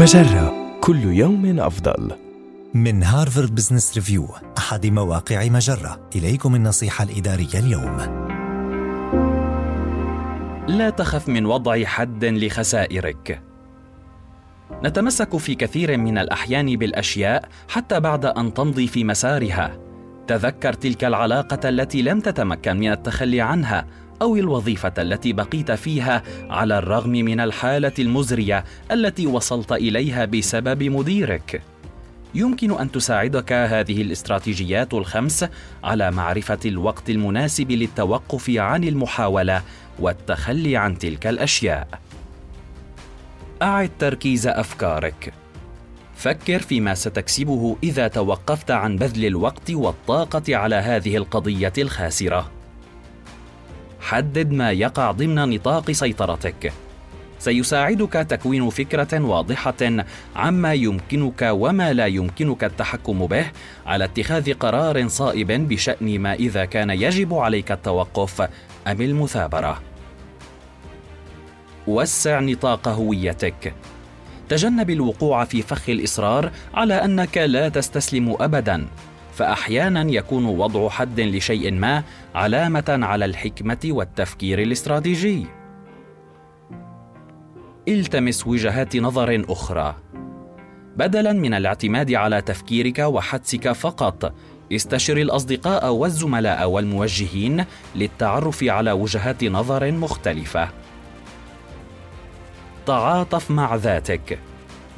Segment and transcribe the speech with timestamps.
[0.00, 0.78] مجرة.
[0.80, 2.12] كل يوم أفضل.
[2.74, 4.28] من هارفارد بزنس ريفيو
[4.58, 6.00] أحد مواقع مجرة.
[6.16, 7.96] إليكم النصيحة الإدارية اليوم.
[10.68, 13.42] لا تخف من وضع حد لخسائرك.
[14.84, 19.78] نتمسك في كثير من الأحيان بالأشياء حتى بعد أن تمضي في مسارها.
[20.26, 23.86] تذكر تلك العلاقة التي لم تتمكن من التخلي عنها
[24.22, 31.62] أو الوظيفة التي بقيت فيها على الرغم من الحالة المزرية التي وصلت إليها بسبب مديرك.
[32.34, 35.44] يمكن أن تساعدك هذه الاستراتيجيات الخمس
[35.84, 39.62] على معرفة الوقت المناسب للتوقف عن المحاولة
[39.98, 41.88] والتخلي عن تلك الأشياء.
[43.62, 45.32] أعد تركيز أفكارك.
[46.16, 52.59] فكر فيما ستكسبه إذا توقفت عن بذل الوقت والطاقة على هذه القضية الخاسرة.
[54.10, 56.72] حدد ما يقع ضمن نطاق سيطرتك.
[57.38, 59.82] سيساعدك تكوين فكرة واضحة
[60.36, 63.46] عما يمكنك وما لا يمكنك التحكم به
[63.86, 68.40] على اتخاذ قرار صائب بشأن ما إذا كان يجب عليك التوقف
[68.86, 69.80] أم المثابرة.
[71.86, 73.74] وسع نطاق هويتك.
[74.48, 78.86] تجنب الوقوع في فخ الإصرار على أنك لا تستسلم ابدا.
[79.40, 82.02] فأحيانا يكون وضع حد لشيء ما
[82.34, 85.46] علامة على الحكمة والتفكير الاستراتيجي.
[87.88, 89.94] التمس وجهات نظر أخرى.
[90.96, 94.34] بدلا من الاعتماد على تفكيرك وحدسك فقط
[94.72, 97.64] استشر الأصدقاء والزملاء والموجهين
[97.96, 100.68] للتعرف على وجهات نظر مختلفة.
[102.86, 104.38] تعاطف مع ذاتك.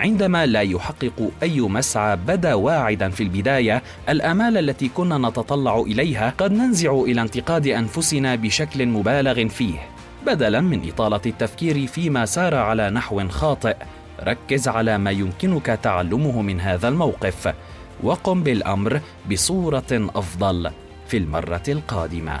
[0.00, 6.52] عندما لا يحقق أي مسعى بدا واعدا في البداية الأمال التي كنا نتطلع إليها قد
[6.52, 9.78] ننزع إلى انتقاد أنفسنا بشكل مبالغ فيه.
[10.26, 13.76] بدلا من إطالة التفكير فيما سار على نحو خاطئ
[14.20, 17.54] ركز على ما يمكنك تعلمه من هذا الموقف
[18.02, 20.70] وقم بالأمر بصورة أفضل
[21.06, 22.40] في المرة القادمة.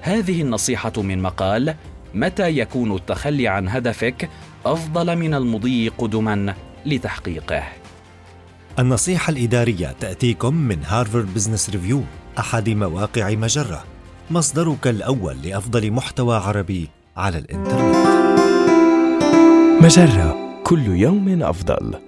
[0.00, 1.74] هذه النصيحة من مقال
[2.20, 4.28] متى يكون التخلي عن هدفك
[4.66, 6.54] أفضل من المضي قدما
[6.86, 7.62] لتحقيقه؟
[8.78, 12.02] النصيحة الإدارية تأتيكم من هارفارد بزنس ريفيو
[12.38, 13.84] أحد مواقع مجرة.
[14.30, 18.08] مصدرك الأول لأفضل محتوى عربي على الإنترنت.
[19.82, 22.07] مجرة كل يوم أفضل.